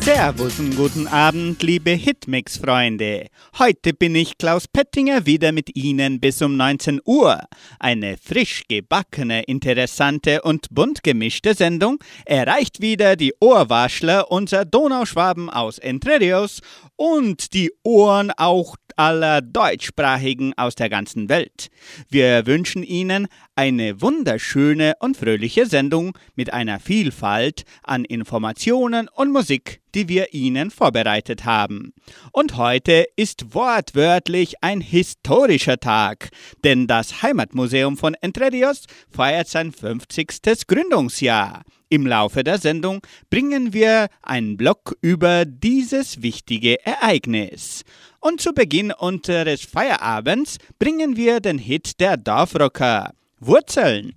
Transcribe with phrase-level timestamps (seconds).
[0.00, 3.26] Servus und guten Abend, liebe Hitmix-Freunde.
[3.58, 7.40] Heute bin ich Klaus Pettinger wieder mit Ihnen bis um 19 Uhr.
[7.78, 15.78] Eine frisch gebackene, interessante und bunt gemischte Sendung erreicht wieder die Ohrwaschler unserer Donauschwaben aus
[15.78, 16.60] Entre Rios
[16.96, 21.68] und die Ohren auch aller Deutschsprachigen aus der ganzen Welt.
[22.08, 29.80] Wir wünschen Ihnen eine wunderschöne und fröhliche Sendung mit einer Vielfalt an Informationen und Musik,
[29.98, 31.92] die wir Ihnen vorbereitet haben.
[32.30, 36.28] Und heute ist wortwörtlich ein historischer Tag,
[36.62, 40.68] denn das Heimatmuseum von Entre Rios feiert sein 50.
[40.68, 41.62] Gründungsjahr.
[41.88, 47.82] Im Laufe der Sendung bringen wir einen Block über dieses wichtige Ereignis.
[48.20, 54.14] Und zu Beginn unseres Feierabends bringen wir den Hit der Dorfrocker Wurzeln.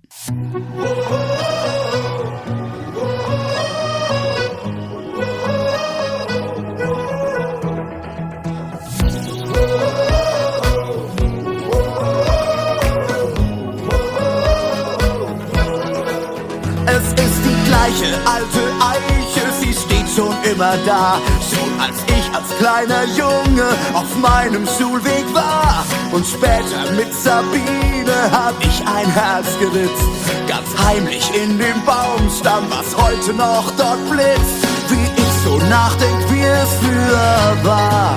[17.92, 21.18] Die gleiche alte Eiche, sie steht schon immer da.
[21.50, 25.84] Schon als ich als kleiner Junge auf meinem Schulweg war.
[26.12, 30.04] Und später mit Sabine hab ich ein Herz geritzt.
[30.46, 34.66] Ganz heimlich in dem Baumstamm, was heute noch dort blitzt.
[34.88, 38.16] Wie ich so nachdenk, wie es früher war,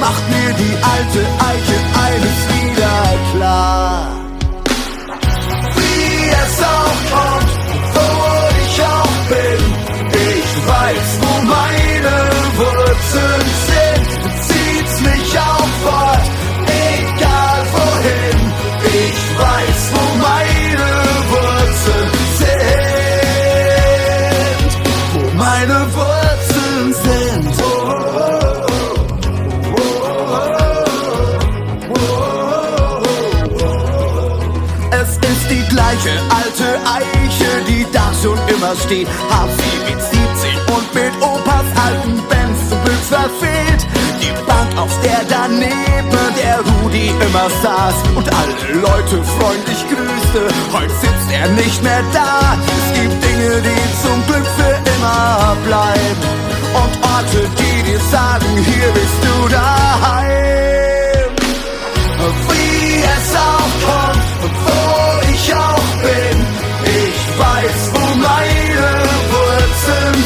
[0.00, 4.23] macht mir die alte Eiche eines wieder klar.
[38.74, 39.08] Schon immer steht.
[39.30, 43.86] Hab sie mit 17 und mit Opas alten Benz zum Glück verfehlt.
[44.20, 50.48] Die Bank, auf der daneben der Rudi immer saß und alle Leute freundlich grüßte.
[50.72, 52.56] Heute sitzt er nicht mehr da.
[52.66, 56.22] Es gibt Dinge, die zum Glück für immer bleiben.
[56.74, 60.44] Und Orte, die dir sagen, hier bist du daheim
[62.48, 66.36] wie es auch kommt, wo ich auch bin.
[66.84, 68.63] Ich weiß, wo meine
[69.86, 70.23] Wurzeln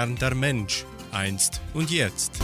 [0.00, 2.40] Der Mensch einst und jetzt?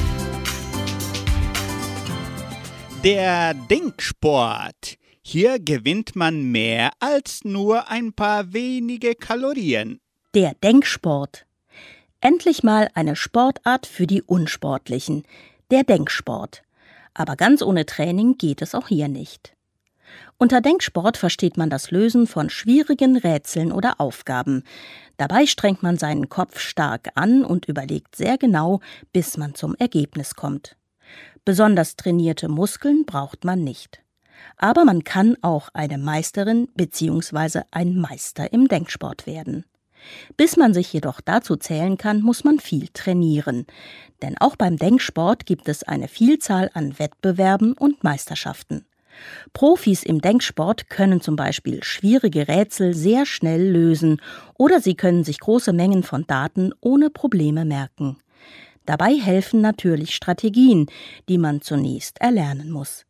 [3.02, 4.96] Der Denksport.
[5.22, 10.00] Hier gewinnt man mehr als nur ein paar wenige Kalorien.
[10.34, 11.46] Der Denksport.
[12.20, 15.24] Endlich mal eine Sportart für die Unsportlichen.
[15.70, 16.62] Der Denksport.
[17.14, 19.56] Aber ganz ohne Training geht es auch hier nicht.
[20.38, 24.64] Unter Denksport versteht man das Lösen von schwierigen Rätseln oder Aufgaben.
[25.16, 28.80] Dabei strengt man seinen Kopf stark an und überlegt sehr genau,
[29.12, 30.76] bis man zum Ergebnis kommt.
[31.44, 34.02] Besonders trainierte Muskeln braucht man nicht.
[34.56, 37.62] Aber man kann auch eine Meisterin bzw.
[37.70, 39.64] ein Meister im Denksport werden.
[40.36, 43.66] Bis man sich jedoch dazu zählen kann, muss man viel trainieren.
[44.22, 48.84] Denn auch beim Denksport gibt es eine Vielzahl an Wettbewerben und Meisterschaften.
[49.52, 54.20] Profis im Denksport können zum Beispiel schwierige Rätsel sehr schnell lösen
[54.54, 58.18] oder sie können sich große Mengen von Daten ohne Probleme merken.
[58.84, 60.86] Dabei helfen natürlich Strategien,
[61.28, 63.04] die man zunächst erlernen muss.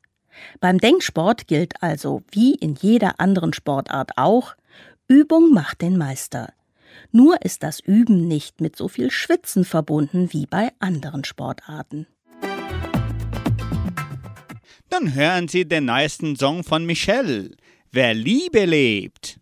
[0.60, 4.54] Beim Denksport gilt also, wie in jeder anderen Sportart auch,
[5.08, 6.52] Übung macht den Meister.
[7.12, 12.06] Nur ist das Üben nicht mit so viel Schwitzen verbunden wie bei anderen Sportarten.
[14.98, 17.50] Dann hören Sie den neuesten Song von Michelle,
[17.92, 19.38] Wer Liebe lebt.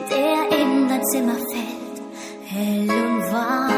[0.09, 2.01] der in dein Zimmer fällt,
[2.45, 3.68] hell und warm,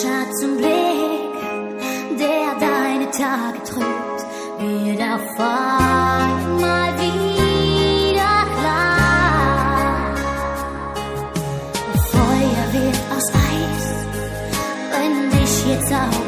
[0.00, 1.34] Schatzenblick,
[2.20, 4.20] der deine Tage trübt,
[4.60, 10.14] wird erfahren mal wieder klar.
[12.12, 13.84] Feuer wird aus Eis,
[14.92, 16.27] wenn dich jetzt Zauber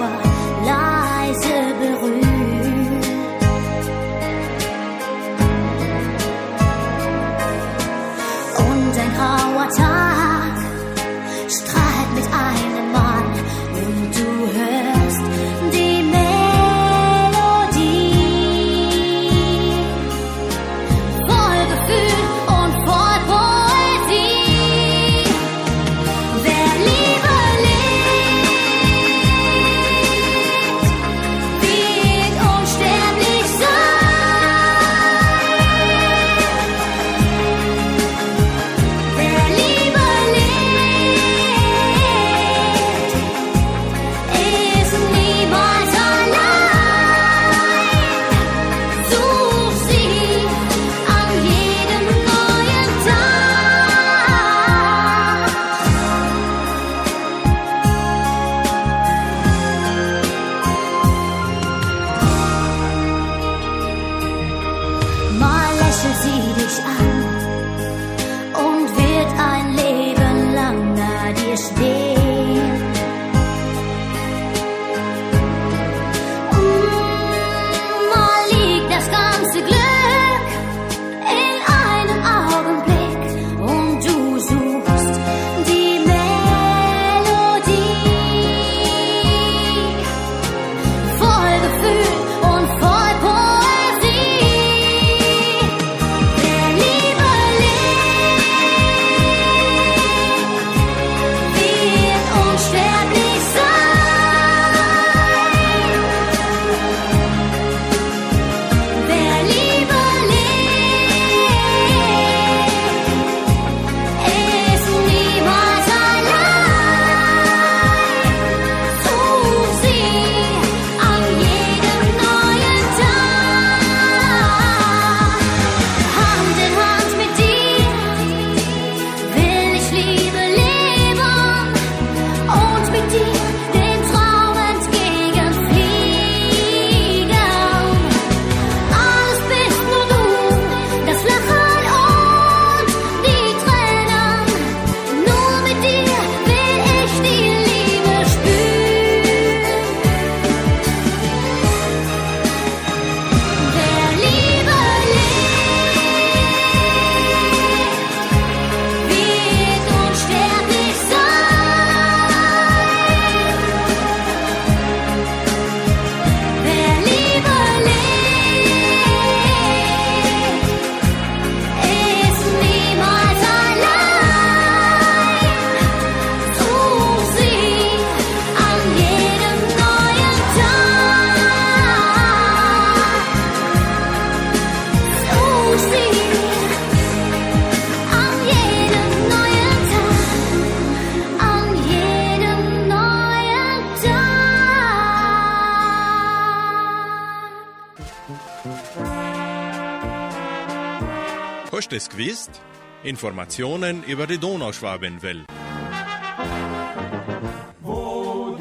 [203.11, 205.45] Informationen über die Donauschwabenwelt.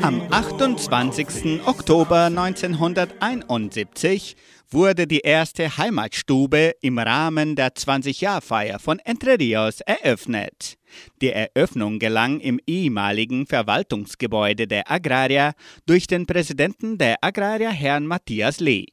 [0.02, 1.68] Am 28.
[1.68, 4.36] Oktober 1971
[4.72, 10.80] wurde die erste Heimatstube im Rahmen der 20-Jahr-Feier von Entre Rios eröffnet.
[11.22, 15.54] Die Eröffnung gelang im ehemaligen Verwaltungsgebäude der Agraria
[15.86, 18.88] durch den Präsidenten der Agraria, Herrn Matthias Lee.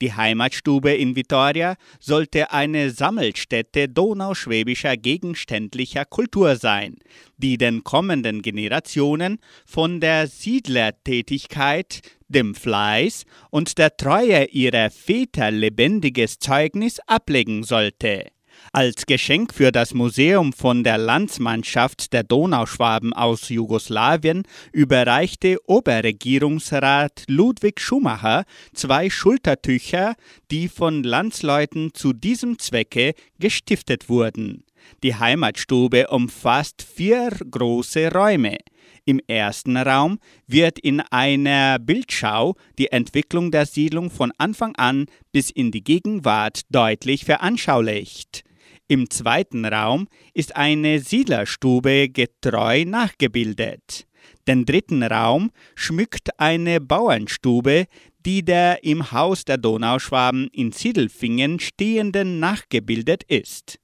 [0.00, 6.96] Die Heimatstube in Vitoria sollte eine Sammelstätte donauschwäbischer gegenständlicher Kultur sein,
[7.36, 16.38] die den kommenden Generationen von der Siedlertätigkeit, dem Fleiß und der Treue ihrer Väter lebendiges
[16.38, 18.30] Zeugnis ablegen sollte.
[18.72, 27.80] Als Geschenk für das Museum von der Landsmannschaft der Donauschwaben aus Jugoslawien überreichte Oberregierungsrat Ludwig
[27.80, 30.14] Schumacher zwei Schultertücher,
[30.52, 34.62] die von Landsleuten zu diesem Zwecke gestiftet wurden.
[35.02, 38.58] Die Heimatstube umfasst vier große Räume.
[39.04, 45.50] Im ersten Raum wird in einer Bildschau die Entwicklung der Siedlung von Anfang an bis
[45.50, 48.44] in die Gegenwart deutlich veranschaulicht.
[48.90, 54.08] Im zweiten Raum ist eine Siedlerstube getreu nachgebildet.
[54.48, 57.86] Den dritten Raum schmückt eine Bauernstube,
[58.26, 63.78] die der im Haus der Donauschwaben in Siedelfingen stehenden nachgebildet ist.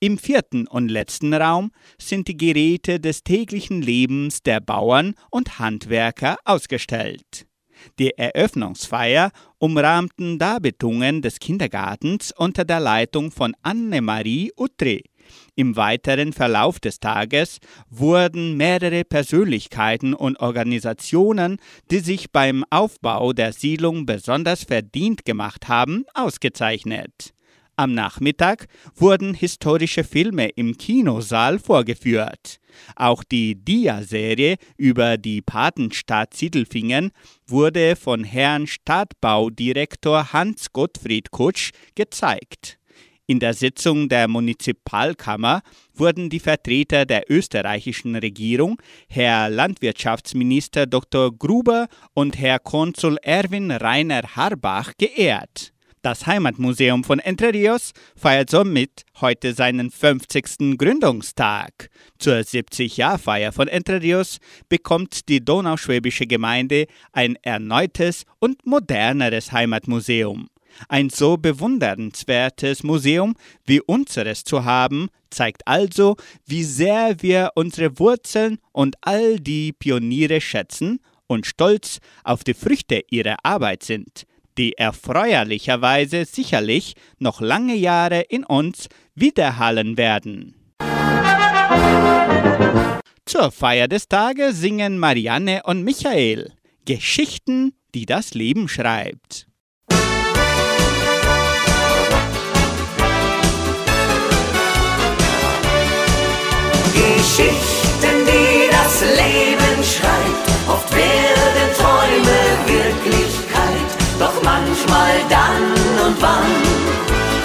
[0.00, 6.38] Im vierten und letzten Raum sind die Geräte des täglichen Lebens der Bauern und Handwerker
[6.46, 7.45] ausgestellt.
[7.98, 15.04] Die Eröffnungsfeier umrahmten Darbietungen des Kindergartens unter der Leitung von Annemarie Utri.
[15.54, 21.58] Im weiteren Verlauf des Tages wurden mehrere Persönlichkeiten und Organisationen,
[21.90, 27.35] die sich beim Aufbau der Siedlung besonders verdient gemacht haben, ausgezeichnet.
[27.78, 32.58] Am Nachmittag wurden historische Filme im Kinosaal vorgeführt.
[32.94, 37.10] Auch die Dia-Serie über die Patenstadt Siedelfingen
[37.46, 42.78] wurde von Herrn Stadtbaudirektor Hans Gottfried Kutsch gezeigt.
[43.26, 45.60] In der Sitzung der Munizipalkammer
[45.92, 51.36] wurden die Vertreter der österreichischen Regierung, Herr Landwirtschaftsminister Dr.
[51.36, 55.74] Gruber und Herr Konsul Erwin Rainer Harbach, geehrt.
[56.06, 60.78] Das Heimatmuseum von Entre Rios feiert somit heute seinen 50.
[60.78, 61.90] Gründungstag.
[62.20, 70.48] Zur 70-Jahr-Feier von Entre Rios bekommt die donauschwäbische Gemeinde ein erneutes und moderneres Heimatmuseum.
[70.88, 73.34] Ein so bewundernswertes Museum
[73.64, 76.14] wie unseres zu haben, zeigt also,
[76.46, 83.02] wie sehr wir unsere Wurzeln und all die Pioniere schätzen und stolz auf die Früchte
[83.10, 84.24] ihrer Arbeit sind
[84.58, 90.54] die erfreulicherweise sicherlich noch lange Jahre in uns widerhallen werden.
[93.24, 96.52] Zur Feier des Tages singen Marianne und Michael
[96.84, 99.48] Geschichten, die das Leben schreibt.
[106.94, 110.68] Geschichten, die das Leben schreibt.
[110.68, 111.25] Oft werden
[114.46, 115.64] manchmal dann
[116.06, 116.50] und wann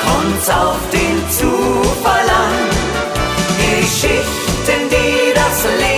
[0.05, 2.55] kommt's auf den Zufall an.
[3.57, 5.90] Geschichten, die das Leben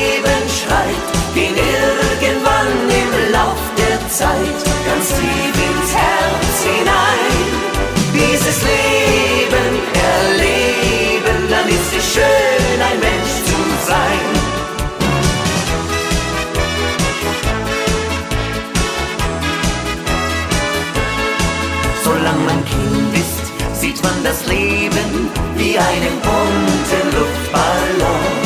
[25.77, 28.43] einen bunten Luftballon.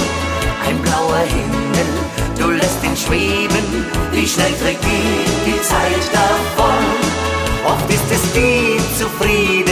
[0.66, 1.90] Ein blauer Himmel,
[2.40, 6.86] du lässt ihn schweben, wie schnell trägt ihn die Zeit davon.
[7.66, 9.67] Oft ist es die Zufriedenheit,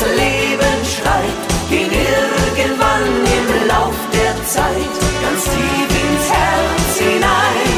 [0.00, 3.04] das Leben schreibt, gehen irgendwann
[3.38, 7.70] im Lauf der Zeit ganz tief ins Herz hinein.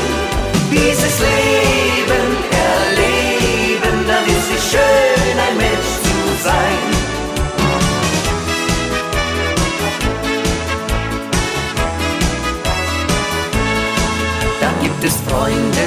[0.71, 6.83] Dieses Leben erleben, dann ist es schön, ein Mensch zu sein.
[14.61, 15.85] Da gibt es Freunde,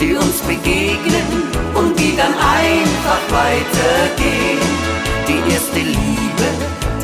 [0.00, 1.42] die uns begegnen
[1.74, 5.01] und die dann einfach weitergehen.
[5.28, 6.48] Die erste Liebe,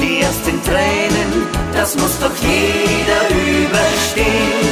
[0.01, 4.69] die ersten Tränen, das muss doch jeder überstehen.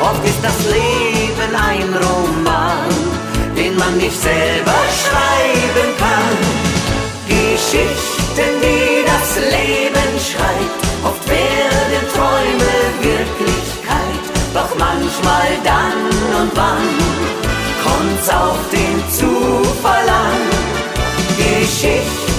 [0.00, 2.88] Oft ist das Leben ein Roman,
[3.56, 6.36] den man nicht selber schreiben kann.
[7.26, 14.24] Geschichten, die das Leben schreibt, oft werden Träume Wirklichkeit.
[14.52, 16.88] Doch manchmal dann und wann
[17.84, 20.42] kommt's auf den Zufall an.
[21.36, 22.33] Geschichten,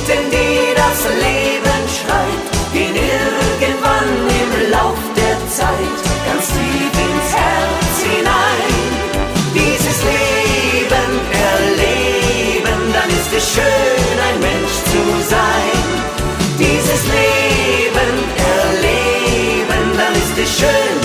[20.45, 20.97] es schön,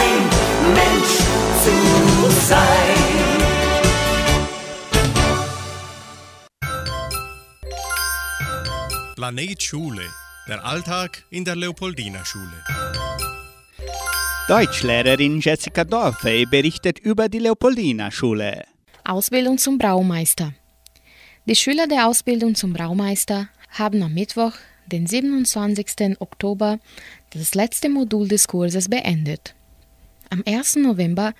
[0.00, 0.22] ein
[0.74, 1.14] Mensch
[1.64, 1.76] zu
[2.46, 3.16] sein.
[9.14, 10.02] Planet Schule.
[10.48, 12.62] Der Alltag in der Leopoldina Schule.
[14.46, 18.64] Deutschlehrerin Jessica Dorfe berichtet über die Leopoldina-Schule.
[19.02, 20.54] Ausbildung zum Braumeister.
[21.46, 24.52] Die Schüler der Ausbildung zum Braumeister haben am Mittwoch,
[24.86, 26.20] den 27.
[26.20, 26.78] Oktober,
[27.30, 29.54] das letzte Modul des Kurses beendet.
[30.30, 30.76] Am 1.
[30.76, 31.34] November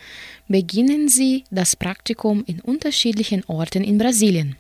[0.48, 4.56] beginnen sie das Praktikum in unterschiedlichen Orten in Brasilien.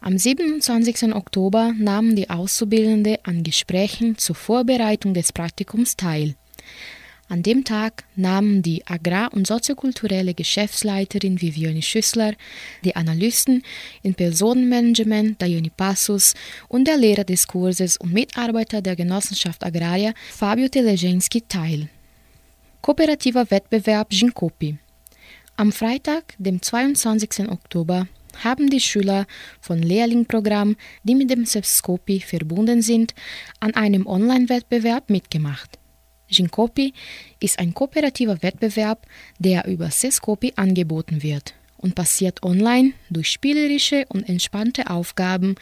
[0.00, 1.14] Am 27.
[1.14, 6.34] Oktober nahmen die Auszubildende an Gesprächen zur Vorbereitung des Praktikums teil.
[7.28, 12.34] An dem Tag nahmen die agrar- und soziokulturelle Geschäftsleiterin Viviane Schüssler,
[12.84, 13.64] die Analysten
[14.02, 16.34] in Personenmanagement Daioni Passus
[16.68, 21.88] und der Lehrer des Kurses und Mitarbeiter der Genossenschaft Agraria Fabio Telegenski teil.
[22.80, 24.78] Kooperativer Wettbewerb Ginkopi.
[25.56, 27.48] Am Freitag, dem 22.
[27.48, 28.06] Oktober,
[28.44, 29.26] haben die Schüler
[29.60, 33.14] von Lehrlingprogramm, die mit dem Sepskopi verbunden sind,
[33.58, 35.78] an einem Online-Wettbewerb mitgemacht.
[36.28, 36.92] Ginkopi
[37.40, 39.06] ist ein kooperativer Wettbewerb,
[39.38, 45.54] der über Seskopi angeboten wird und passiert online durch spielerische und entspannte Aufgaben,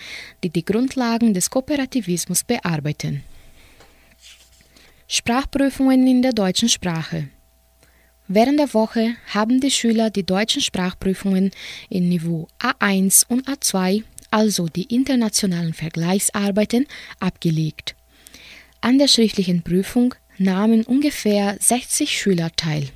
[0.43, 3.23] die die Grundlagen des Kooperativismus bearbeiten.
[5.07, 7.29] Sprachprüfungen in der deutschen Sprache.
[8.27, 11.51] Während der Woche haben die Schüler die deutschen Sprachprüfungen
[11.91, 16.87] in Niveau A1 und A2, also die internationalen Vergleichsarbeiten,
[17.21, 17.95] abgelegt.
[18.81, 22.89] An der schriftlichen Prüfung nahmen ungefähr 60 Schüler teil.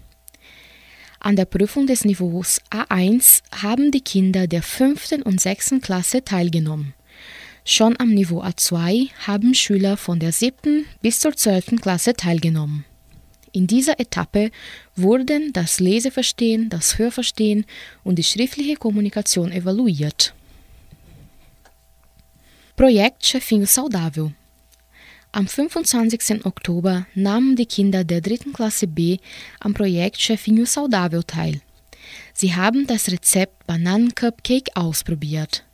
[1.20, 5.24] An der Prüfung des Niveaus A1 haben die Kinder der 5.
[5.24, 5.74] und 6.
[5.82, 6.94] Klasse teilgenommen.
[7.64, 10.86] Schon am Niveau A2 haben Schüler von der 7.
[11.02, 11.80] bis zur 12.
[11.80, 12.84] Klasse teilgenommen.
[13.52, 14.50] In dieser Etappe
[14.94, 17.66] wurden das Leseverstehen, das Hörverstehen
[18.04, 20.34] und die schriftliche Kommunikation evaluiert.
[22.76, 24.32] Projekt Chefinho Saudável
[25.32, 26.44] am 25.
[26.44, 29.18] Oktober nahmen die Kinder der dritten Klasse B
[29.60, 31.60] am Projekt Chefinho Saudável teil.
[32.32, 35.64] Sie haben das Rezept Bananencupcake ausprobiert.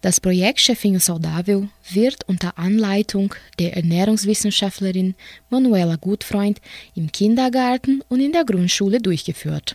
[0.00, 5.14] Das Projekt Chefinho Saudável wird unter Anleitung der Ernährungswissenschaftlerin
[5.50, 6.60] Manuela Gutfreund
[6.94, 9.74] im Kindergarten und in der Grundschule durchgeführt.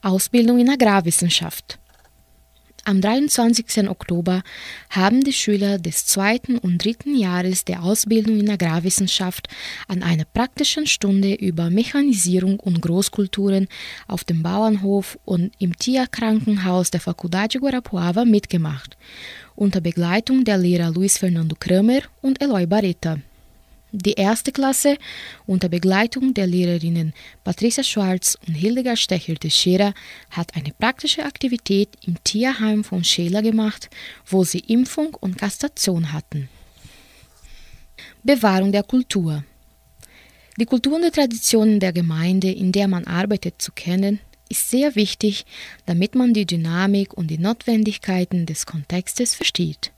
[0.00, 1.78] Ausbildung in Agrarwissenschaft.
[2.84, 3.88] Am 23.
[3.88, 4.42] Oktober
[4.90, 9.46] haben die Schüler des zweiten und dritten Jahres der Ausbildung in Agrarwissenschaft
[9.86, 13.68] an einer praktischen Stunde über Mechanisierung und Großkulturen
[14.08, 18.96] auf dem Bauernhof und im Tierkrankenhaus der Faculdade Guarapuava mitgemacht,
[19.54, 23.18] unter Begleitung der Lehrer Luis Fernando Kramer und Eloy Barreta.
[23.94, 24.96] Die erste Klasse
[25.44, 27.12] unter Begleitung der Lehrerinnen
[27.44, 29.92] Patricia Schwarz und Hildegard Stecher-Teixeira
[30.30, 33.90] hat eine praktische Aktivität im Tierheim von Scheler gemacht,
[34.24, 36.48] wo sie Impfung und Kastration hatten.
[38.22, 39.44] Bewahrung der Kultur.
[40.58, 44.94] Die Kultur und die Traditionen der Gemeinde, in der man arbeitet, zu kennen, ist sehr
[44.94, 45.44] wichtig,
[45.84, 49.92] damit man die Dynamik und die Notwendigkeiten des Kontextes versteht.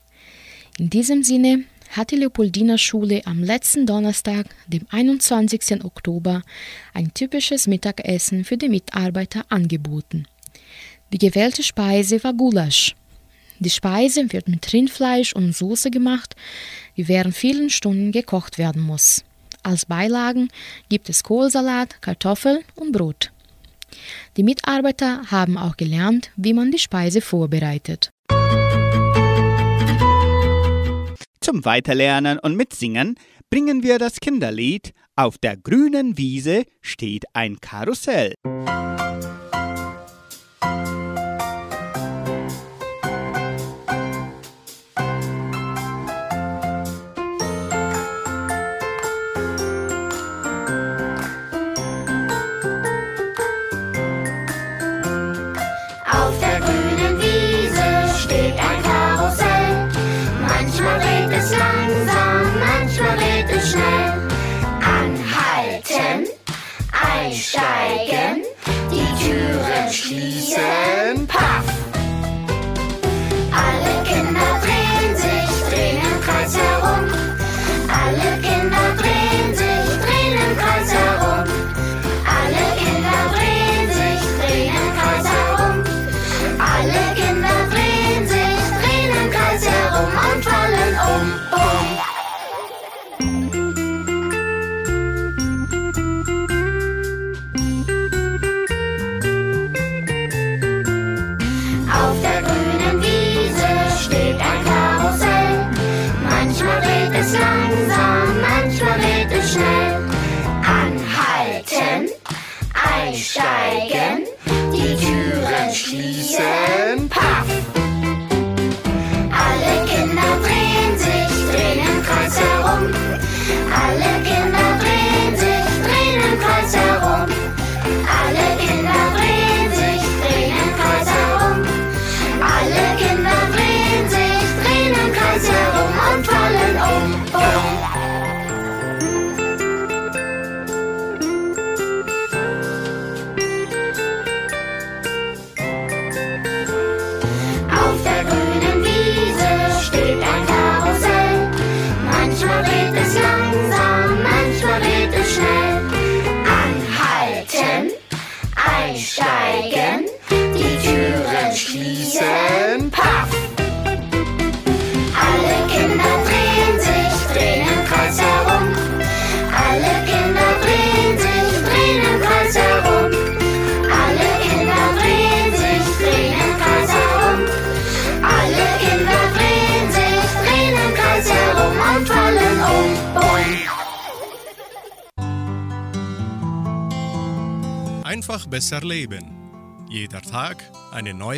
[0.77, 1.63] In diesem Sinne
[1.95, 5.83] hat die Leopoldiner Schule am letzten Donnerstag, dem 21.
[5.85, 6.41] Oktober,
[6.93, 10.27] ein typisches Mittagessen für die Mitarbeiter angeboten.
[11.13, 12.95] Die gewählte Speise war Gulasch.
[13.59, 16.35] Die Speise wird mit Rindfleisch und Soße gemacht,
[16.97, 19.23] die während vielen Stunden gekocht werden muss.
[19.63, 20.49] Als Beilagen
[20.89, 23.31] gibt es Kohlsalat, Kartoffeln und Brot.
[24.35, 28.11] Die Mitarbeiter haben auch gelernt, wie man die Speise vorbereitet.
[31.45, 33.19] Zum Weiterlernen und Mitsingen
[33.51, 38.33] bringen wir das Kinderlied Auf der grünen Wiese steht ein Karussell.
[70.05, 71.04] she said.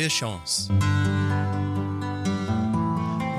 [0.08, 0.68] Chance.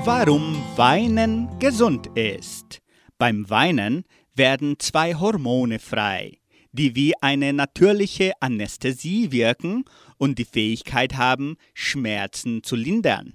[0.04, 2.80] Warum Weinen gesund ist.
[3.18, 4.04] Beim Weinen
[4.34, 6.38] werden zwei Hormone frei,
[6.72, 9.84] die wie eine natürliche Anästhesie wirken
[10.16, 13.34] und die Fähigkeit haben, Schmerzen zu lindern.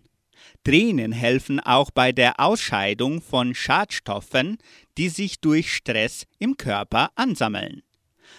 [0.63, 4.57] Tränen helfen auch bei der Ausscheidung von Schadstoffen,
[4.97, 7.83] die sich durch Stress im Körper ansammeln.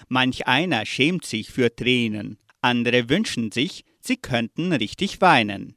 [0.09, 5.77] Manch einer schämt sich für Tränen, andere wünschen sich, sie könnten richtig weinen.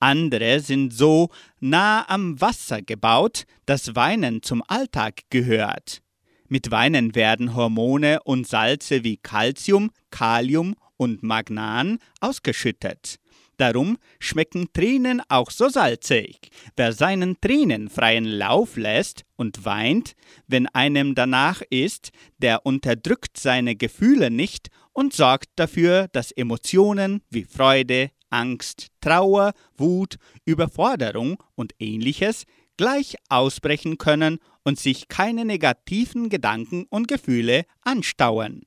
[0.00, 6.02] Andere sind so nah am Wasser gebaut, dass Weinen zum Alltag gehört.
[6.48, 13.18] Mit Weinen werden Hormone und Salze wie Calcium, Kalium und Magnan ausgeschüttet.
[13.56, 16.38] Darum schmecken Tränen auch so salzig.
[16.76, 20.14] Wer seinen Tränen freien Lauf lässt und weint,
[20.48, 27.44] wenn einem danach ist, der unterdrückt seine Gefühle nicht und sorgt dafür, dass Emotionen wie
[27.44, 32.44] Freude, Angst, Trauer, Wut, Überforderung und ähnliches
[32.76, 38.62] gleich ausbrechen können und sich keine negativen Gedanken und Gefühle anstauen.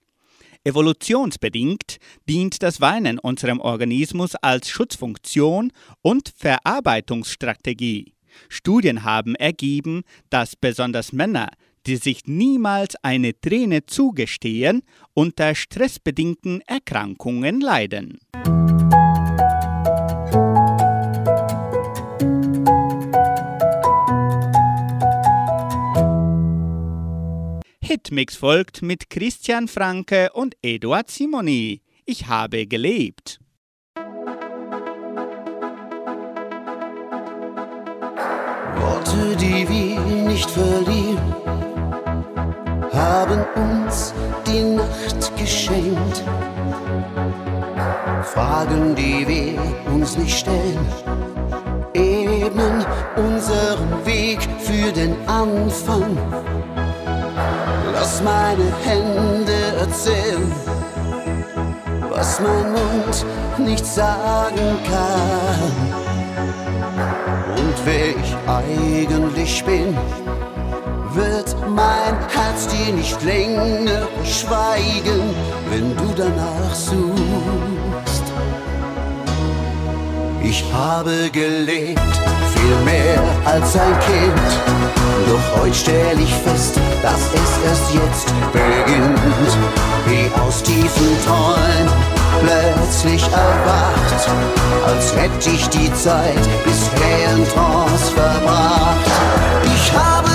[0.64, 8.14] Evolutionsbedingt dient das Weinen unserem Organismus als Schutzfunktion und Verarbeitungsstrategie.
[8.50, 11.50] Studien haben ergeben, dass besonders Männer,
[11.88, 18.20] die sich niemals eine Träne zugestehen, unter stressbedingten Erkrankungen leiden.
[27.80, 31.82] Hitmix folgt mit Christian Franke und Eduard Simoni.
[32.06, 33.40] Ich habe gelebt.
[38.76, 41.47] Worte, die wir nicht verlieren,
[42.98, 44.14] haben uns
[44.46, 46.24] die Nacht geschenkt.
[48.24, 50.86] Fragen, die wir uns nicht stellen,
[51.94, 56.18] ebnen unseren Weg für den Anfang.
[57.94, 60.52] Lass meine Hände erzählen,
[62.10, 63.26] was mein Mund
[63.60, 65.72] nicht sagen kann.
[67.58, 69.96] Und wer ich eigentlich bin,
[71.14, 75.36] wird mein Herz dir nicht länger schweigen,
[75.70, 78.24] wenn du danach suchst.
[80.42, 82.00] Ich habe gelebt,
[82.56, 84.50] viel mehr als ein Kind.
[85.28, 89.58] Doch heute stell ich fest, dass es erst jetzt beginnt.
[90.06, 91.90] Wie aus tiefen Träumen
[92.40, 94.30] plötzlich erwacht,
[94.86, 99.06] als hätte ich die Zeit bisher in Trance verbracht.
[99.66, 100.30] Ich habe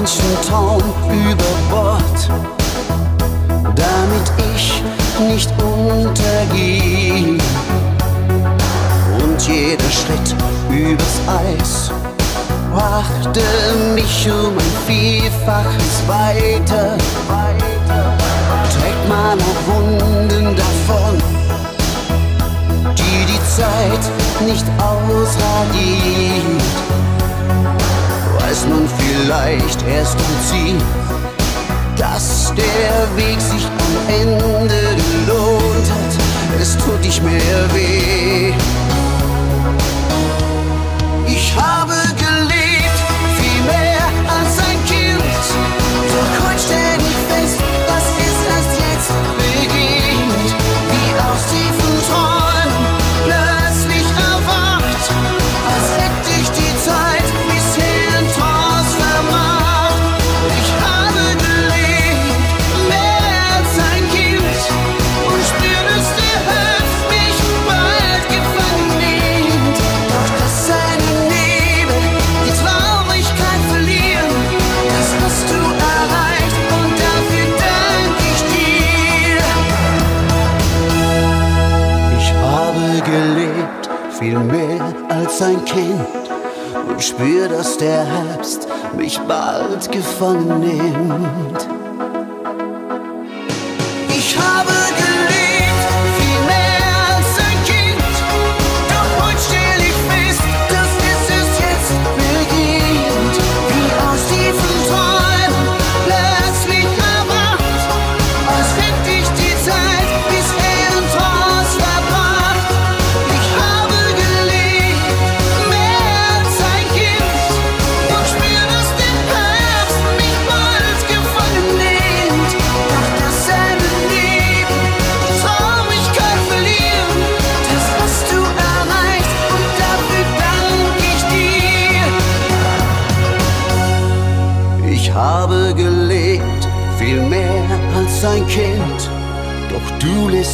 [0.00, 2.30] manchen Traum über Bord,
[3.76, 4.82] damit ich
[5.28, 7.38] nicht unterging.
[9.20, 10.34] Und jeder Schritt
[10.70, 11.90] übers Eis
[12.72, 13.42] brachte
[13.94, 16.96] mich um ein Vielfaches weiter.
[18.70, 21.18] Trägt man auch Wunden davon,
[22.96, 24.04] die die Zeit
[24.46, 26.60] nicht ausradiert.
[28.60, 30.76] Weiß man vielleicht erst am Ziel,
[31.96, 36.60] dass der Weg sich am Ende gelohnt hat.
[36.60, 38.52] Es tut nicht mehr weh.
[41.26, 42.09] Ich habe
[85.40, 86.06] als ein Kind
[86.88, 91.68] und spür, dass der Herbst mich bald gefangen nimmt.
[94.08, 94.89] Ich habe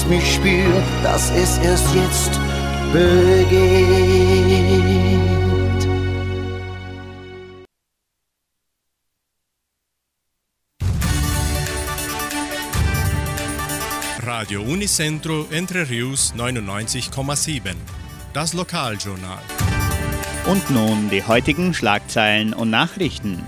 [0.08, 2.40] mich spüren, dass es erst jetzt
[2.92, 4.66] beginnt.
[14.22, 17.74] Radio Unicentro Entre Rius 99,7.
[18.32, 19.38] Das Lokaljournal.
[20.46, 23.46] Und nun die heutigen Schlagzeilen und Nachrichten.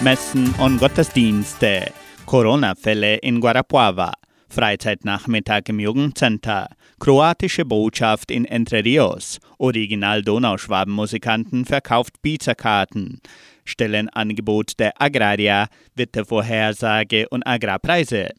[0.00, 1.92] Messen und Gottesdienste.
[2.26, 4.12] Corona-Fälle in Guarapuava.
[4.48, 6.68] Freizeitnachmittag im Jugendcenter.
[7.00, 9.40] Kroatische Botschaft in Entre Rios.
[9.58, 13.20] Original Donauschwaben-Musikanten verkauft Pizzakarten.
[13.64, 18.30] Stellenangebot der Agraria, Wettervorhersage und Agrarpreise.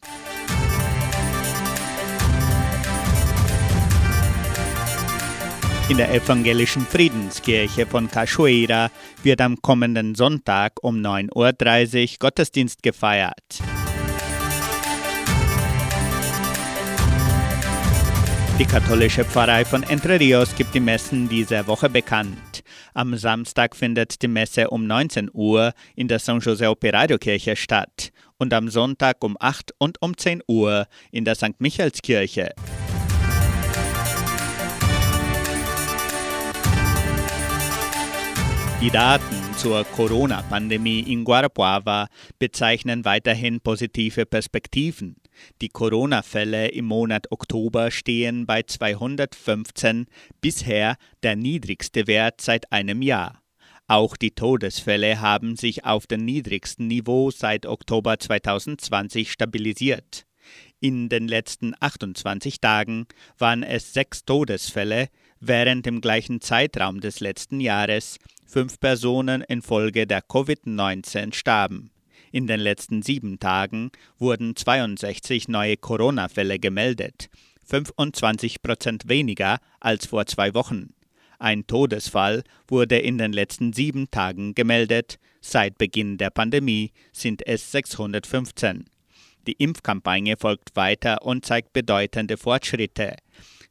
[5.88, 8.90] In der evangelischen Friedenskirche von Cachoeira
[9.22, 13.62] wird am kommenden Sonntag um 9.30 Uhr Gottesdienst gefeiert.
[18.58, 22.62] Die katholische Pfarrei von Entre Rios gibt die Messen dieser Woche bekannt.
[22.94, 28.12] Am Samstag findet die Messe um 19 Uhr in der San José Operario Kirche statt
[28.38, 31.58] und am Sonntag um 8 und um 10 Uhr in der St.
[31.58, 32.54] Michaelskirche.
[38.80, 42.06] Die Daten zur Corona-Pandemie in Guarapuava
[42.38, 45.16] bezeichnen weiterhin positive Perspektiven.
[45.60, 50.06] Die Corona-Fälle im Monat Oktober stehen bei 215,
[50.40, 53.42] bisher der niedrigste Wert seit einem Jahr.
[53.88, 60.26] Auch die Todesfälle haben sich auf dem niedrigsten Niveau seit Oktober 2020 stabilisiert.
[60.80, 63.06] In den letzten 28 Tagen
[63.38, 65.08] waren es sechs Todesfälle,
[65.40, 71.90] während im gleichen Zeitraum des letzten Jahres fünf Personen infolge der Covid-19 starben.
[72.36, 77.30] In den letzten sieben Tagen wurden 62 neue Corona-Fälle gemeldet,
[77.64, 80.90] 25 Prozent weniger als vor zwei Wochen.
[81.38, 85.18] Ein Todesfall wurde in den letzten sieben Tagen gemeldet.
[85.40, 88.84] Seit Beginn der Pandemie sind es 615.
[89.46, 93.16] Die Impfkampagne folgt weiter und zeigt bedeutende Fortschritte.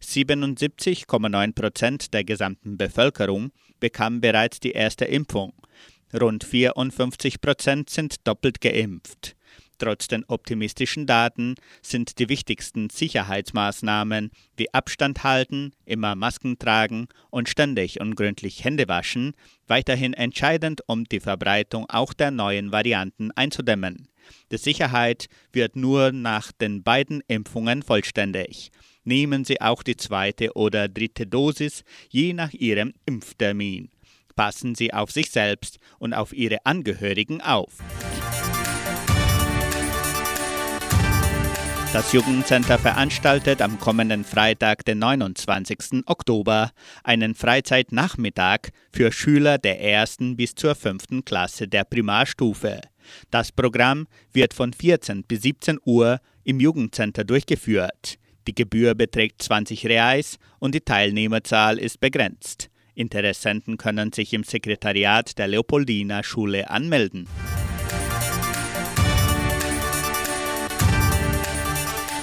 [0.01, 5.53] 77,9 Prozent der gesamten Bevölkerung bekam bereits die erste Impfung.
[6.13, 9.35] Rund 54 Prozent sind doppelt geimpft.
[9.77, 17.49] Trotz den optimistischen Daten sind die wichtigsten Sicherheitsmaßnahmen wie Abstand halten, immer Masken tragen und
[17.49, 19.33] ständig und gründlich Hände waschen
[19.67, 24.07] weiterhin entscheidend, um die Verbreitung auch der neuen Varianten einzudämmen.
[24.51, 28.71] Die Sicherheit wird nur nach den beiden Impfungen vollständig.
[29.03, 33.89] Nehmen Sie auch die zweite oder dritte Dosis je nach Ihrem Impftermin.
[34.35, 37.73] Passen Sie auf sich selbst und auf Ihre Angehörigen auf.
[41.95, 46.03] Das Jugendcenter veranstaltet am kommenden Freitag, den 29.
[46.07, 46.71] Oktober,
[47.05, 52.81] einen Freizeitnachmittag für Schüler der ersten bis zur fünften Klasse der Primarstufe.
[53.31, 58.17] Das Programm wird von 14 bis 17 Uhr im Jugendcenter durchgeführt.
[58.45, 62.69] Die Gebühr beträgt 20 Reais und die Teilnehmerzahl ist begrenzt.
[62.95, 67.27] Interessenten können sich im Sekretariat der Leopoldina Schule anmelden.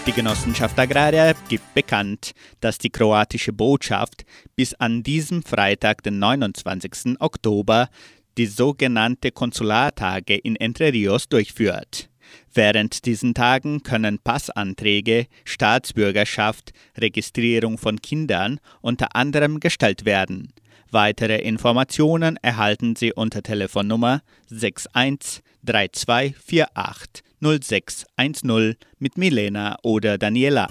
[0.04, 4.24] Die Genossenschaft Agraria gibt bekannt, dass die kroatische Botschaft
[4.56, 7.20] bis an diesem Freitag, den 29.
[7.20, 7.88] Oktober,
[8.37, 12.08] die sogenannte Konsulartage in Entre Rios durchführt.
[12.52, 20.52] Während diesen Tagen können Passanträge, Staatsbürgerschaft, Registrierung von Kindern unter anderem gestellt werden.
[20.94, 30.68] Weitere Informationen erhalten Sie unter Telefonnummer 613248 0610 mit Milena oder Daniela.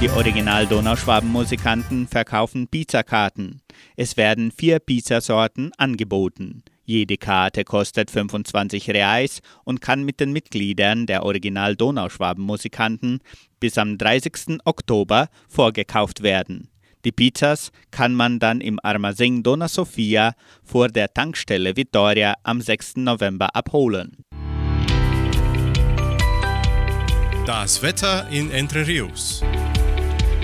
[0.00, 3.60] Die Original-Donauschwaben-Musikanten verkaufen Pizzakarten.
[3.96, 6.62] Es werden vier Pizzasorten angeboten.
[6.88, 13.20] Jede Karte kostet 25 Reais und kann mit den Mitgliedern der Original-Donauschwaben-Musikanten
[13.60, 14.60] bis am 30.
[14.64, 16.70] Oktober vorgekauft werden.
[17.04, 20.32] Die Pizzas kann man dann im Armazém Dona Sofia
[20.64, 22.96] vor der Tankstelle Vittoria am 6.
[22.96, 24.24] November abholen.
[27.44, 29.44] Das Wetter in Entre Rios.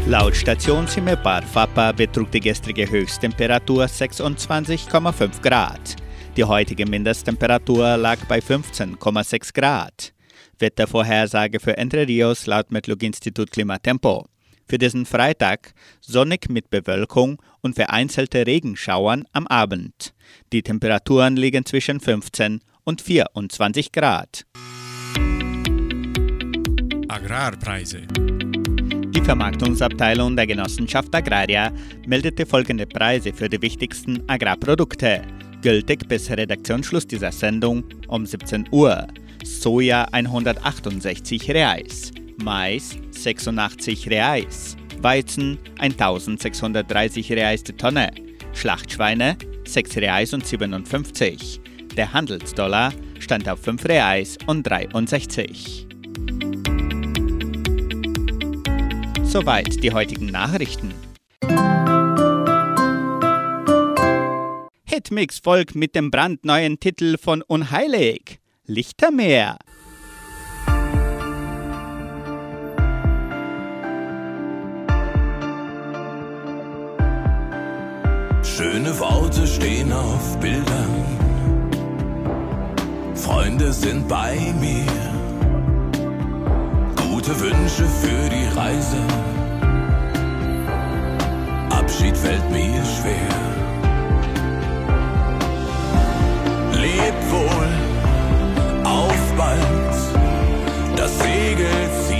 [0.06, 6.03] Laut Station Cimepar Fapa betrug die gestrige Höchsttemperatur 26,5 Grad.
[6.36, 10.12] Die heutige Mindesttemperatur lag bei 15,6 Grad.
[10.58, 14.26] Wettervorhersage für Entre Rios laut Metlog-Institut Klimatempo.
[14.68, 20.12] Für diesen Freitag sonnig mit Bewölkung und vereinzelte Regenschauern am Abend.
[20.52, 24.44] Die Temperaturen liegen zwischen 15 und 24 Grad.
[27.06, 28.08] Agrarpreise.
[29.14, 31.72] Die Vermarktungsabteilung der Genossenschaft Agraria
[32.08, 35.22] meldete folgende Preise für die wichtigsten Agrarprodukte,
[35.64, 39.06] gültig bis Redaktionsschluss dieser Sendung um 17 Uhr.
[39.42, 48.10] Soja 168 Reais, Mais 86 Reais, Weizen 1630 Reais die Tonne,
[48.52, 51.62] Schlachtschweine 6 Reais und 57.
[51.96, 55.86] Der Handelsdollar stand auf 5 Reais und 63.
[59.22, 60.92] Soweit die heutigen Nachrichten.
[64.94, 68.38] Hitmix folgt mit dem brandneuen Titel von Unheilig.
[68.64, 69.58] Lichtermeer.
[78.44, 80.62] Schöne Worte stehen auf Bildern.
[83.16, 84.86] Freunde sind bei mir.
[86.94, 89.02] Gute Wünsche für die Reise.
[91.70, 93.53] Abschied fällt mir schwer.
[96.84, 99.58] Leb wohl, auf bald.
[100.98, 101.66] Das Segel
[102.06, 102.13] zieht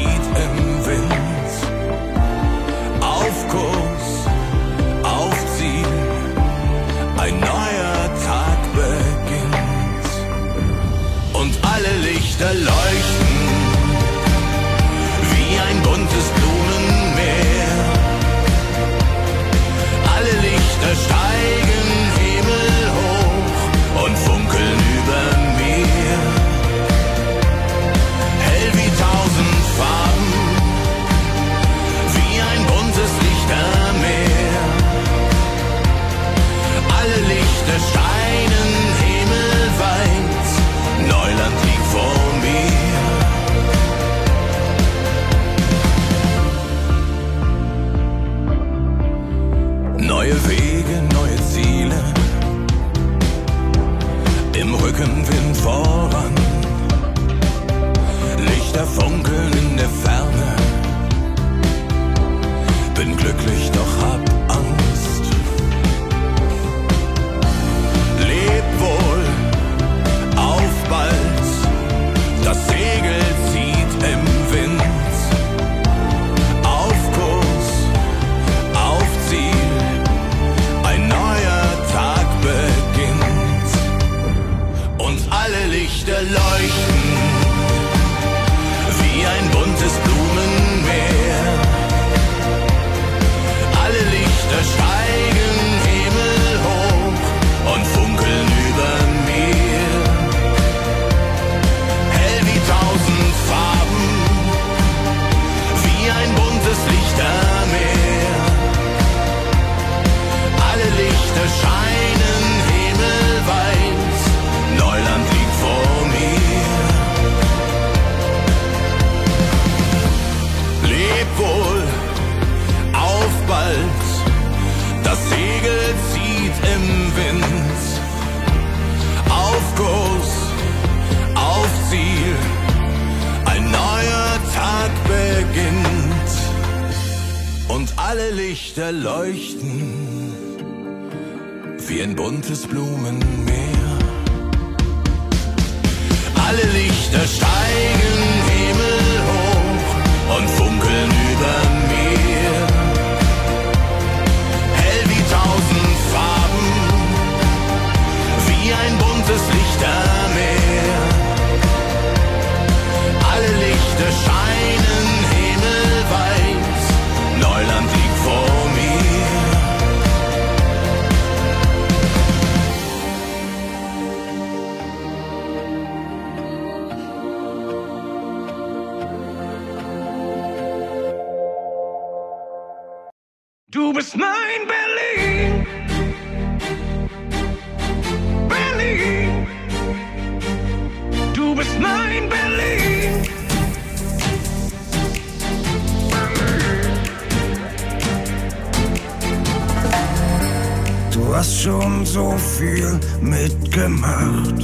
[201.63, 204.55] schon so viel mitgemacht.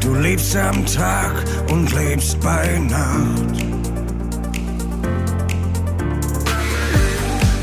[0.00, 1.32] Du lebst am Tag
[1.70, 3.64] und lebst bei Nacht.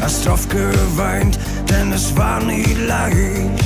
[0.01, 1.38] Hast oft geweint,
[1.69, 3.63] denn es war nie leicht.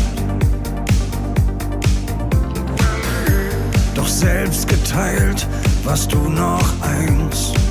[3.95, 5.47] Doch selbst geteilt
[5.83, 7.64] warst du noch einst.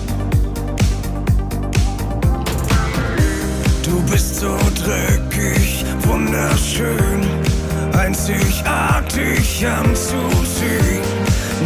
[4.11, 7.21] Bist so dreckig, wunderschön,
[7.99, 11.03] einzigartig anzusehen.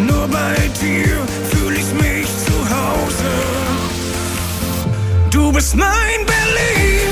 [0.07, 3.33] Nur bei dir fühl ich mich zu Hause.
[5.31, 7.09] Du bist mein Berlin.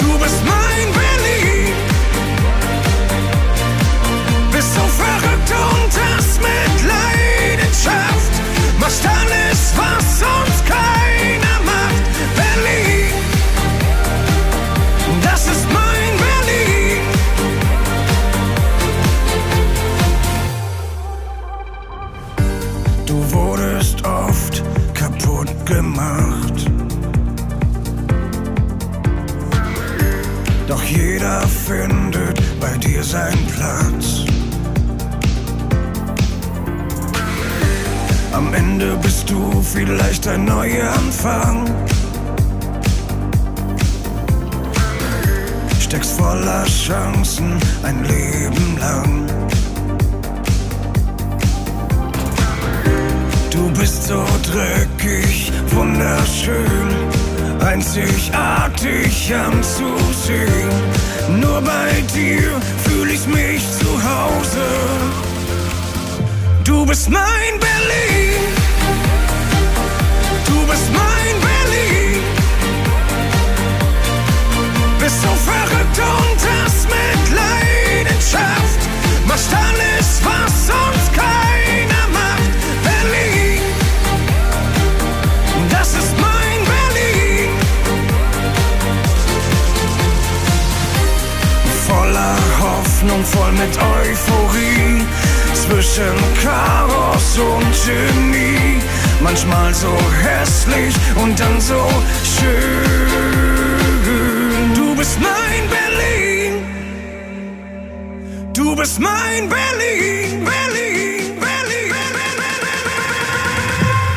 [0.00, 1.72] Du bist mein Berlin.
[4.52, 8.34] Bist so verrückt und hast mit Leidenschaft.
[8.80, 11.43] Machst alles, was sonst keiner
[33.04, 34.24] seinen Platz.
[38.32, 41.66] Am Ende bist du vielleicht ein Neuanfang.
[45.78, 49.26] Steckst voller Chancen ein Leben lang.
[53.50, 56.88] Du bist so dreckig, wunderschön,
[57.60, 61.13] einzigartig anzusehen.
[61.28, 64.66] Nur bei dir fühl ich mich zu Hause.
[66.64, 68.52] Du bist mein Berlin.
[70.46, 72.22] Du bist mein Berlin.
[74.98, 78.80] Bist so verrückt und hast mit Leidenschaft.
[79.26, 81.63] Machst alles, was sonst keiner
[93.04, 95.04] Hoffnung, voll mit Euphorie.
[95.54, 98.80] Zwischen Chaos und Genie.
[99.20, 101.86] Manchmal so hässlich und dann so
[102.24, 102.64] schön.
[104.74, 106.64] Du bist mein Berlin.
[108.54, 110.44] Du bist mein Berlin.
[110.44, 111.94] Berlin, Berlin.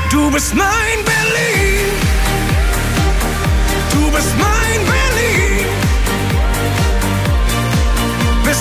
[0.10, 1.92] Du bist mein Berlin.
[3.92, 4.57] Du bist mein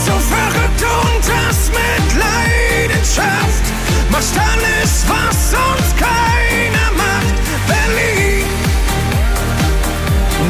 [0.05, 3.65] So verrückt und hast mit Leidenschaft.
[4.11, 7.35] Machst alles, was sonst keiner macht.
[7.67, 8.47] Berlin.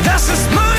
[0.05, 0.76] Das ist mein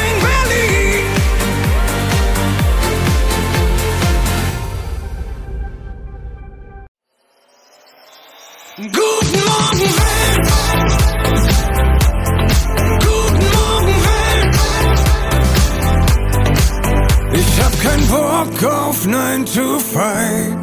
[17.57, 20.55] Ich hab keinen Bock auf 9 to 5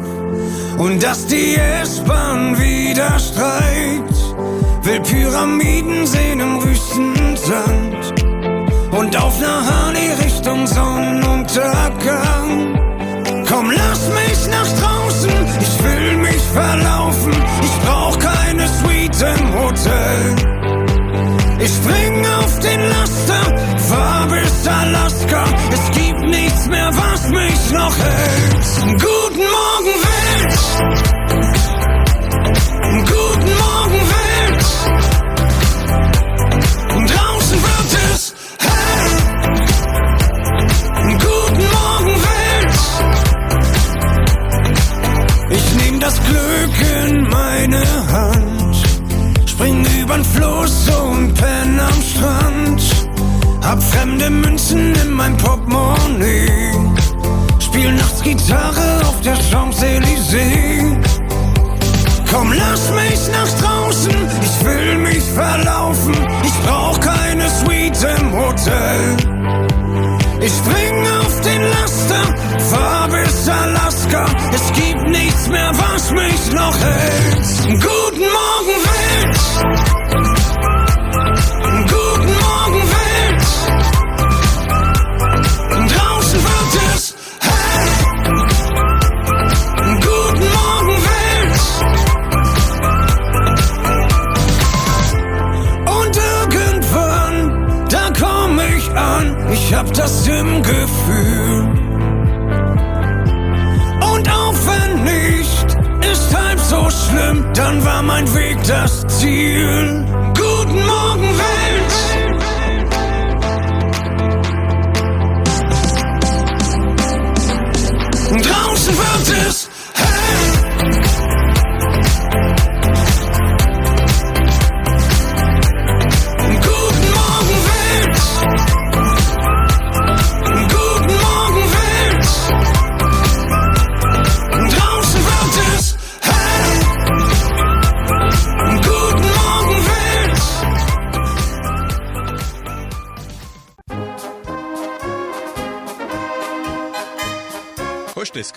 [0.77, 4.15] und dass die S-Bahn wieder streikt.
[4.83, 8.13] Will Pyramiden sehen im Wüstensand
[8.91, 12.79] und auf ner Harley Richtung Sonnenuntergang.
[13.49, 15.33] Komm, lass mich nach draußen,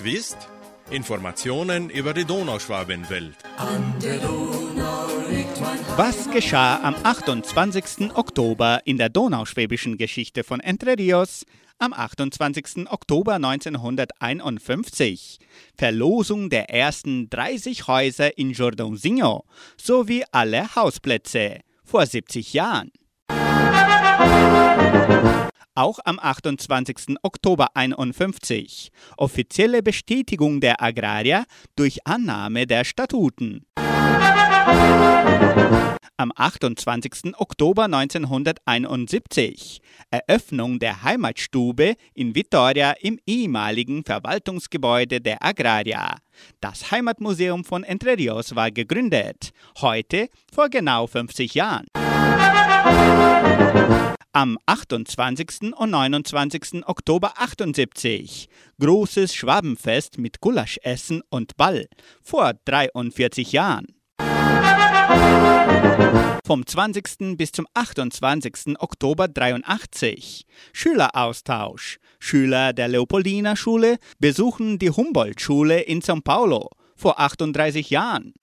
[0.09, 0.49] Gewusst?
[0.91, 3.35] Informationen über die Donauschwabenwelt.
[5.97, 8.17] Was geschah am 28.
[8.17, 11.45] Oktober in der donauschwäbischen Geschichte von Entre Rios?
[11.79, 12.91] Am 28.
[12.91, 15.41] Oktober 1951.
[15.77, 19.45] Verlosung der ersten 30 Häuser in Jordãozinho
[19.77, 21.61] sowie alle Hausplätze.
[21.85, 22.93] Vor 70 Jahren.
[25.79, 27.19] Auch am 28.
[27.23, 28.91] Oktober 51.
[29.17, 31.45] Offizielle Bestätigung der Agrarier
[31.77, 33.65] durch Annahme der Statuten.
[36.17, 37.37] Am 28.
[37.39, 46.17] Oktober 1971 Eröffnung der Heimatstube in Vitoria im ehemaligen Verwaltungsgebäude der Agraria.
[46.61, 51.87] Das Heimatmuseum von Entre Rios war gegründet, heute vor genau 50 Jahren.
[54.35, 55.73] Am 28.
[55.75, 56.87] und 29.
[56.87, 58.49] Oktober 78
[58.79, 61.87] großes Schwabenfest mit Gulaschessen und Ball
[62.23, 63.87] vor 43 Jahren.
[66.47, 67.39] Vom 20.
[67.39, 68.79] bis zum 28.
[68.79, 71.99] Oktober 83 Schüleraustausch.
[72.19, 78.35] Schüler der Leopoldina Schule besuchen die Humboldt-Schule in São Paulo vor 38 Jahren.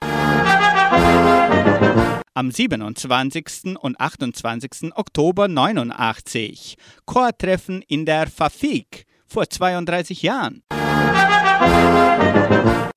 [2.38, 3.78] Am 27.
[3.80, 4.94] und 28.
[4.94, 6.76] Oktober 89
[7.06, 10.62] Chortreffen in der Fafik vor 32 Jahren.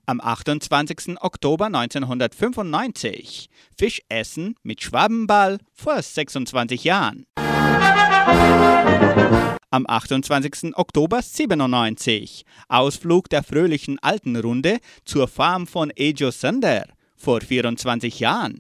[0.07, 1.21] Am 28.
[1.21, 7.25] Oktober 1995 Fischessen mit Schwabenball vor 26 Jahren.
[9.71, 10.77] Am 28.
[10.77, 16.87] Oktober 97 Ausflug der fröhlichen Altenrunde zur Farm von Ejo Sander
[17.19, 18.59] vor 24 Jahren.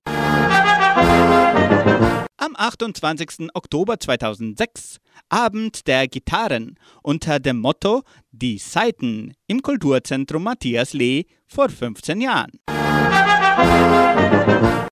[2.36, 3.48] Am 28.
[3.54, 4.98] Oktober 2006
[5.28, 12.52] Abend der Gitarren unter dem Motto Die Seiten im Kulturzentrum Matthias Lee vor 15 Jahren.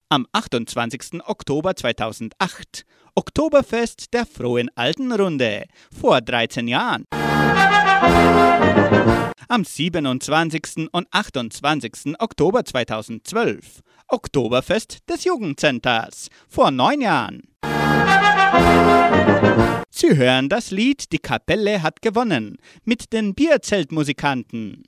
[0.08, 1.20] Am 28.
[1.26, 7.04] Oktober 2008 Oktoberfest der Frohen Alten Runde vor 13 Jahren.
[9.48, 10.88] Am 27.
[10.90, 12.18] und 28.
[12.18, 17.42] Oktober 2012 Oktoberfest des Jugendcenters vor neun Jahren.
[19.90, 24.84] Sie hören das Lied Die Kapelle hat gewonnen mit den Bierzeltmusikanten.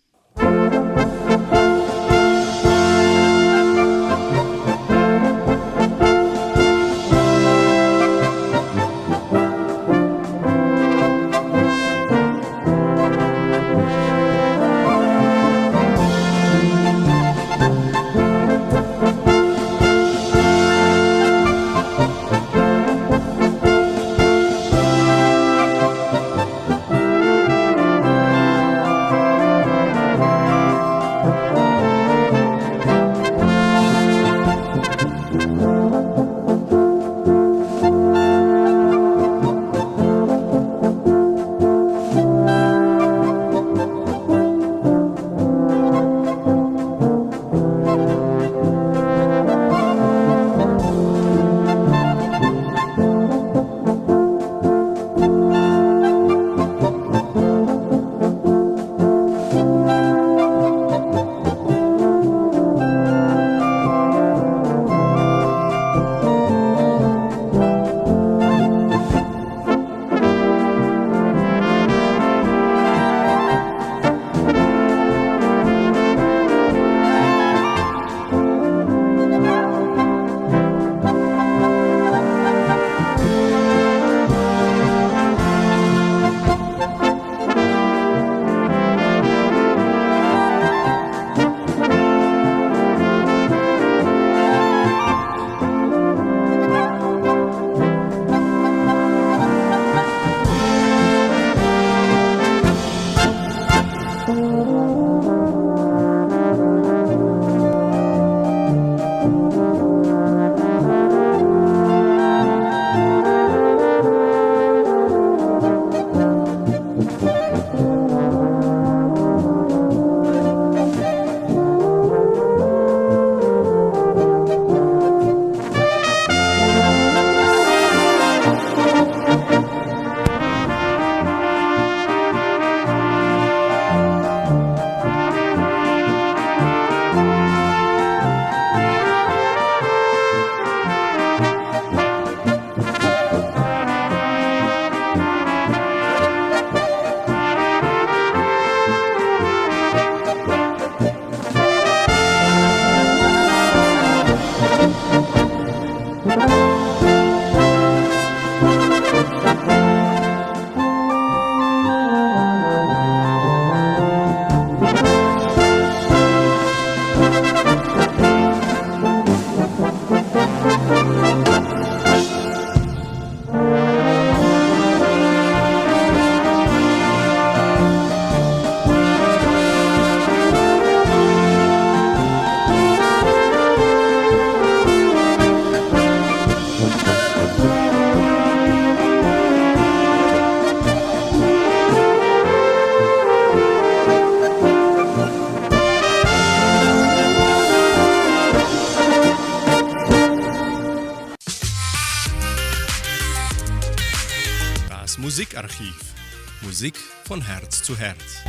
[207.89, 208.45] Zu Herz.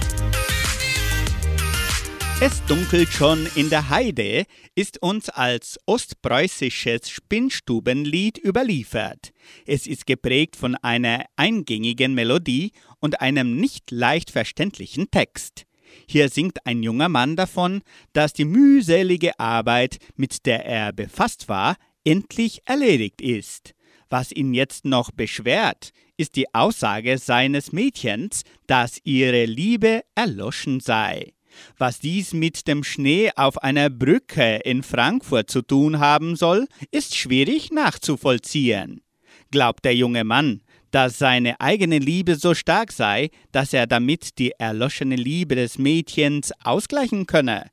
[2.41, 4.43] Es dunkelt schon in der Heide
[4.75, 9.31] ist uns als ostpreußisches Spinnstubenlied überliefert.
[9.65, 15.63] Es ist geprägt von einer eingängigen Melodie und einem nicht leicht verständlichen Text.
[16.05, 17.81] Hier singt ein junger Mann davon,
[18.11, 23.73] dass die mühselige Arbeit, mit der er befasst war, endlich erledigt ist.
[24.09, 31.33] Was ihn jetzt noch beschwert, ist die Aussage seines Mädchens, dass ihre Liebe erloschen sei.
[31.77, 37.15] Was dies mit dem Schnee auf einer Brücke in Frankfurt zu tun haben soll, ist
[37.15, 39.01] schwierig nachzuvollziehen.
[39.49, 40.61] Glaubt der junge Mann,
[40.91, 46.51] dass seine eigene Liebe so stark sei, dass er damit die erloschene Liebe des Mädchens
[46.63, 47.67] ausgleichen könne.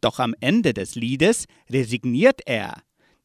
[0.00, 2.82] Doch am Ende des Liedes resigniert er.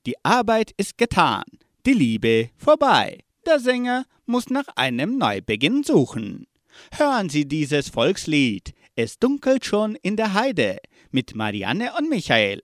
[0.08, 1.44] Die Arbeit ist getan,
[1.86, 3.20] die Liebe vorbei.
[3.46, 6.48] Der Sänger muss nach einem Neubeginn suchen.
[6.92, 8.74] Hören Sie dieses Volkslied.
[8.96, 10.78] Es dunkelt schon in der Heide
[11.12, 12.64] mit Marianne und Michael.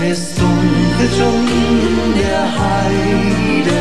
[0.00, 3.80] Es dunkelt schon in der Heide,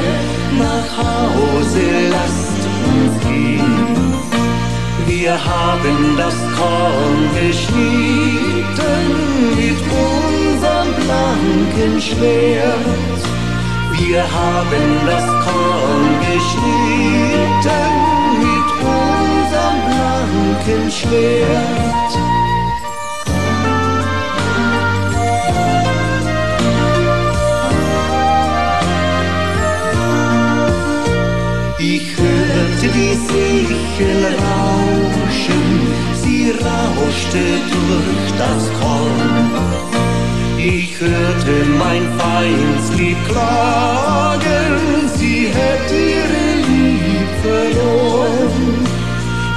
[0.60, 2.57] nach Hause gehen.
[5.28, 8.64] Wir haben das Korn geschnitten
[9.58, 13.20] mit unserem blanken Schwert.
[13.92, 17.98] Wir haben das Korn geschnitten
[18.40, 22.27] mit unserem blanken Schwert.
[32.94, 35.64] Die Sichel rauschen,
[36.22, 39.52] sie rauschte durch das Korn.
[40.58, 48.86] Ich hörte mein Feindslieb klagen, sie hätte ihre Lieb verloren.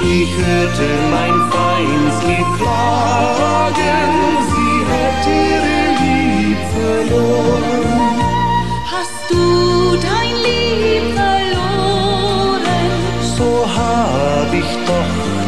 [0.01, 4.11] Ich hörte mein Feindslieb klagen,
[4.51, 7.90] sie hätte ihre Lieb verloren.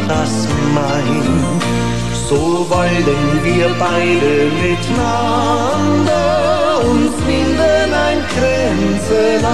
[0.08, 1.44] Das mein.
[2.30, 6.24] So wollen wir beide miteinander
[6.90, 9.52] uns winden ein Kränzelein.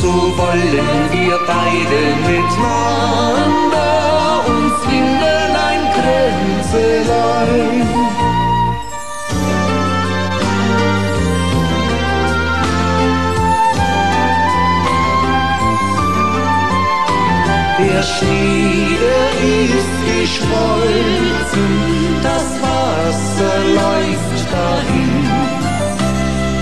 [0.00, 2.00] So wollen wir beide
[2.32, 3.88] miteinander
[4.46, 6.47] uns winden ein Kränzelein.
[18.16, 21.68] Schnee, ist geschmolzen,
[22.22, 25.12] das Wasser läuft dahin.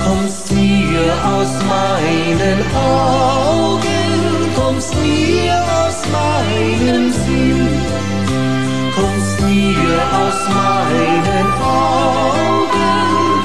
[0.05, 4.09] Kommst mir aus meinen Augen,
[4.55, 7.69] kommst mir aus meinem Sinn.
[8.95, 12.89] Kommst mir aus meinen Augen,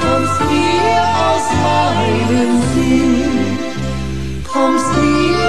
[0.04, 3.58] kommst mir aus meinem Sinn.
[4.52, 5.41] Kommst mir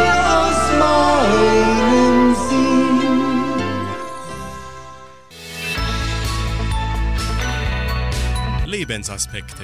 [8.83, 9.63] Lebensaspekte.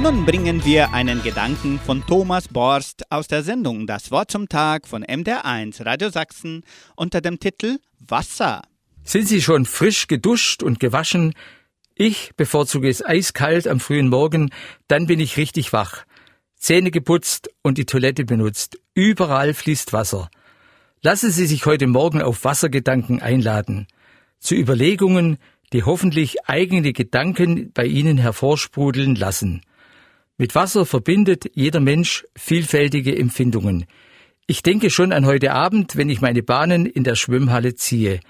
[0.00, 4.88] Nun bringen wir einen Gedanken von Thomas Borst aus der Sendung Das Wort zum Tag
[4.88, 6.64] von MDR1 Radio Sachsen
[6.96, 8.62] unter dem Titel Wasser.
[9.02, 11.34] Sind Sie schon frisch geduscht und gewaschen?
[11.96, 14.48] Ich bevorzuge es eiskalt am frühen Morgen,
[14.88, 16.06] dann bin ich richtig wach.
[16.56, 18.78] Zähne geputzt und die Toilette benutzt.
[18.94, 20.30] Überall fließt Wasser.
[21.02, 23.86] Lassen Sie sich heute Morgen auf Wassergedanken einladen.
[24.38, 25.38] Zu Überlegungen,
[25.74, 29.60] die hoffentlich eigene Gedanken bei Ihnen hervorsprudeln lassen.
[30.38, 33.84] Mit Wasser verbindet jeder Mensch vielfältige Empfindungen.
[34.46, 38.20] Ich denke schon an heute Abend, wenn ich meine Bahnen in der Schwimmhalle ziehe.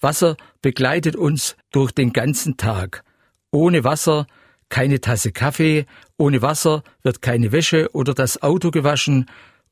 [0.00, 3.02] Wasser begleitet uns durch den ganzen Tag.
[3.50, 4.28] Ohne Wasser
[4.68, 9.26] keine Tasse Kaffee, ohne Wasser wird keine Wäsche oder das Auto gewaschen,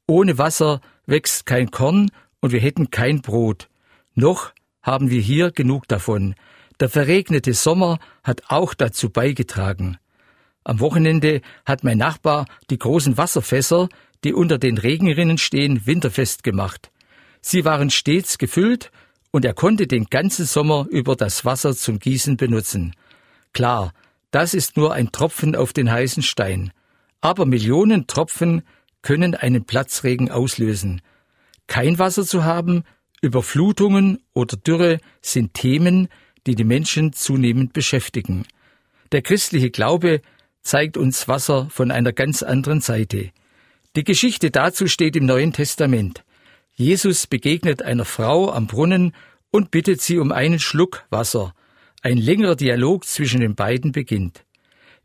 [0.09, 2.11] ohne Wasser wächst kein Korn
[2.41, 3.69] und wir hätten kein Brot.
[4.17, 4.53] Noch
[4.83, 6.35] haben wir hier genug davon.
[6.81, 9.99] Der verregnete Sommer hat auch dazu beigetragen.
[10.65, 13.89] Am Wochenende hat mein Nachbar die großen Wasserfässer,
[14.25, 16.91] die unter den Regenrinnen stehen, winterfest gemacht.
[17.43, 18.91] Sie waren stets gefüllt
[19.31, 22.95] und er konnte den ganzen Sommer über das Wasser zum Gießen benutzen.
[23.53, 23.93] Klar,
[24.31, 26.73] das ist nur ein Tropfen auf den heißen Stein.
[27.21, 28.63] Aber Millionen Tropfen
[29.03, 31.03] können einen Platzregen auslösen.
[31.67, 32.85] Kein Wasser zu haben,
[33.21, 36.09] Überflutungen oder Dürre sind Themen,
[36.47, 38.47] die die Menschen zunehmend beschäftigen.
[39.13, 40.21] Der christliche Glaube
[40.63, 43.31] zeigt uns Wasser von einer ganz anderen Seite.
[43.97, 46.25] Die Geschichte dazu steht im Neuen Testament.
[46.75, 49.15] Jesus begegnet einer Frau am Brunnen
[49.51, 51.55] und bittet sie um einen Schluck Wasser.
[52.03, 54.45] Ein längerer Dialog zwischen den beiden beginnt.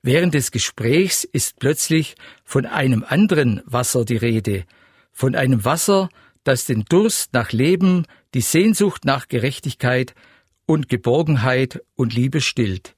[0.02, 4.64] Während des Gesprächs ist plötzlich von einem anderen Wasser die Rede,
[5.12, 6.10] von einem Wasser,
[6.44, 10.16] das den Durst nach Leben, die Sehnsucht nach Gerechtigkeit
[10.70, 12.96] und Geborgenheit und Liebe stillt.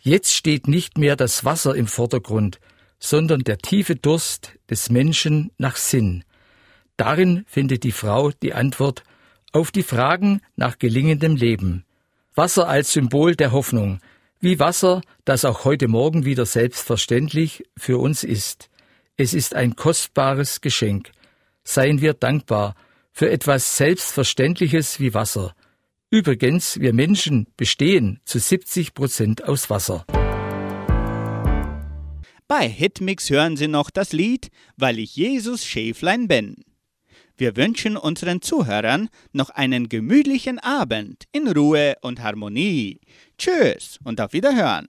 [0.00, 2.60] Jetzt steht nicht mehr das Wasser im Vordergrund,
[2.98, 6.24] sondern der tiefe Durst des Menschen nach Sinn.
[6.96, 9.02] Darin findet die Frau die Antwort
[9.52, 11.84] auf die Fragen nach gelingendem Leben.
[12.34, 14.00] Wasser als Symbol der Hoffnung,
[14.40, 18.70] wie Wasser, das auch heute Morgen wieder selbstverständlich für uns ist.
[19.18, 21.12] Es ist ein kostbares Geschenk.
[21.64, 22.74] Seien wir dankbar
[23.12, 25.54] für etwas Selbstverständliches wie Wasser.
[26.14, 30.04] Übrigens, wir Menschen bestehen zu 70 Prozent aus Wasser.
[32.46, 36.62] Bei Hitmix hören Sie noch das Lied Weil ich Jesus Schäflein bin.
[37.36, 43.00] Wir wünschen unseren Zuhörern noch einen gemütlichen Abend in Ruhe und Harmonie.
[43.36, 44.86] Tschüss und auf Wiederhören.